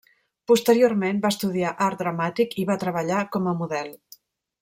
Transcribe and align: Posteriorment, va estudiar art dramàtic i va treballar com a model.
Posteriorment, 0.51 1.19
va 1.25 1.31
estudiar 1.33 1.73
art 1.89 2.01
dramàtic 2.05 2.57
i 2.63 2.67
va 2.71 2.79
treballar 2.85 3.21
com 3.37 3.53
a 3.53 3.57
model. 3.63 3.93